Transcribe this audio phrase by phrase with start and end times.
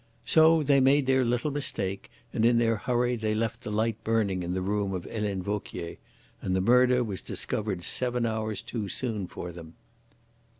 [0.25, 4.41] So they made their little mistake, and in their hurry they left the light burning
[4.41, 5.97] in the room of Helene Vauquier,
[6.41, 9.75] and the murder was discovered seven hours too soon for them."